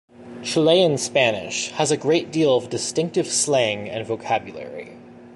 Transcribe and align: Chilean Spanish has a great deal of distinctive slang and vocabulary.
Chilean 0.41 0.97
Spanish 0.97 1.69
has 1.73 1.91
a 1.91 1.95
great 1.95 2.31
deal 2.31 2.57
of 2.57 2.71
distinctive 2.71 3.27
slang 3.27 3.87
and 3.87 4.03
vocabulary. 4.07 4.93